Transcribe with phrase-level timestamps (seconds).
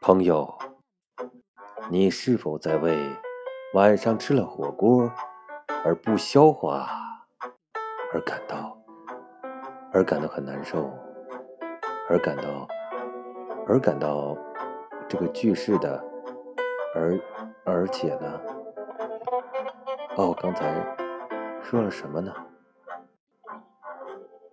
[0.00, 0.58] 朋友，
[1.90, 2.98] 你是否在为
[3.74, 5.10] 晚上吃了火锅
[5.84, 6.88] 而不消化
[8.12, 8.76] 而感到
[9.92, 10.90] 而感到很难受，
[12.08, 12.66] 而感到
[13.68, 14.36] 而感到
[15.08, 16.02] 这个句式的
[16.94, 17.18] 而
[17.64, 18.40] 而且呢？
[20.16, 20.74] 哦，刚才
[21.62, 22.34] 说了什么呢？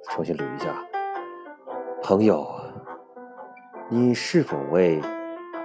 [0.09, 0.73] 重新捋一下，
[2.01, 2.47] 朋友，
[3.89, 4.99] 你是否为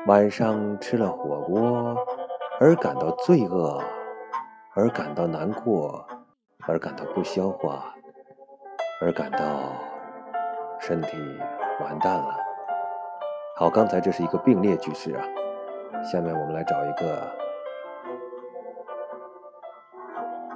[0.06, 1.96] 晚上吃了火锅
[2.60, 3.82] 而感到罪恶，
[4.74, 6.04] 而感到难过，
[6.66, 7.94] 而感到不消化，
[9.00, 9.72] 而感到
[10.78, 11.16] 身体
[11.80, 12.36] 完蛋了？
[13.56, 15.24] 好，刚才这是一个并列句式啊，
[16.02, 17.32] 下面我们来找一个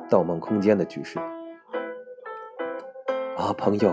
[0.10, 1.18] 《盗梦空间》的句式。
[3.36, 3.92] 啊，朋友，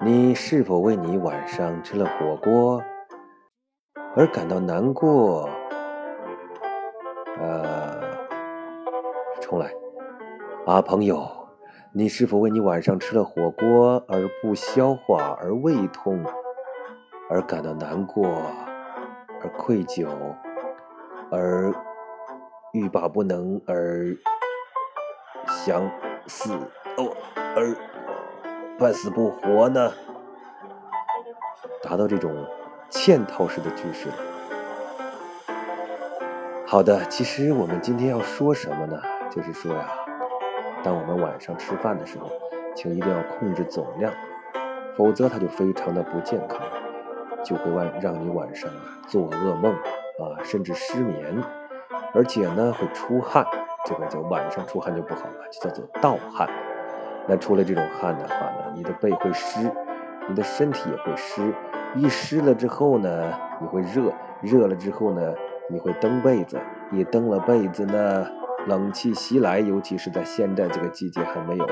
[0.00, 2.82] 你是否为你晚上吃了火锅
[4.16, 5.46] 而感到难过？
[7.38, 8.00] 呃，
[9.38, 9.70] 重来。
[10.64, 11.28] 啊，朋友，
[11.92, 16.24] 你是否为你晚上吃了火锅而不消化、而胃痛、
[17.28, 18.26] 而感到难过、
[19.42, 20.08] 而愧疚、
[21.30, 21.70] 而
[22.72, 24.16] 欲罢不能、而
[25.46, 25.82] 想
[26.26, 26.58] 死？
[26.96, 27.16] 哦。
[27.54, 27.76] 而
[28.78, 29.92] 半死不活呢？
[31.82, 32.32] 达到这种
[32.90, 34.08] 嵌套式的句式。
[36.66, 39.02] 好的，其实我们今天要说什么呢？
[39.30, 39.88] 就是说呀，
[40.82, 42.30] 当我们晚上吃饭的时候，
[42.74, 44.10] 请一定要控制总量，
[44.96, 46.60] 否则它就非常的不健康，
[47.44, 48.70] 就会晚让你晚上
[49.06, 51.42] 做噩梦啊，甚至失眠，
[52.14, 53.44] 而且呢会出汗，
[53.84, 56.48] 这个叫晚上出汗就不好了，就叫做盗汗。
[57.28, 59.70] 那出了这种汗的话呢，你的背会湿，
[60.28, 61.54] 你的身体也会湿。
[61.94, 65.34] 一湿了之后呢，你会热，热了之后呢，
[65.70, 66.58] 你会蹬被子。
[66.90, 68.26] 一蹬了被子呢，
[68.66, 71.66] 冷气袭来，尤其是在现在这个季节还没有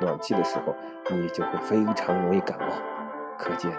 [0.00, 0.74] 暖气的时候，
[1.10, 2.66] 你就会非常容易感冒。
[3.38, 3.78] 可见呐，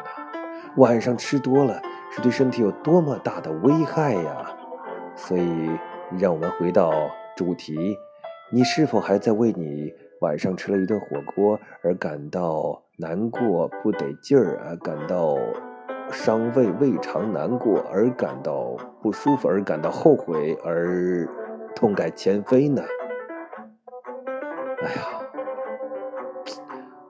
[0.78, 4.56] 晚上吃多了是对身体有多么大的危害呀！
[5.16, 5.70] 所以，
[6.20, 6.92] 让我们回到
[7.36, 7.98] 主题，
[8.52, 9.94] 你是否还在为你？
[10.22, 15.38] 晚上吃了一顿火锅而感到难过不得劲儿啊，感到
[16.12, 21.28] 伤胃胃肠难过而感到不舒服而感到后悔而
[21.76, 22.82] 痛改前非呢？
[24.82, 25.22] 哎呀，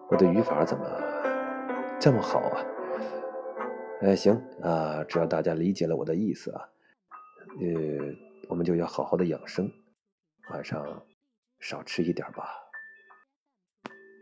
[0.09, 0.85] 我的语法怎么
[1.99, 2.65] 这么好啊？
[4.01, 6.61] 哎，行啊，只要大家理解了我的意思啊，
[7.61, 7.67] 呃，
[8.49, 9.71] 我们就要好好的养生，
[10.51, 10.85] 晚上
[11.59, 12.66] 少吃一点吧。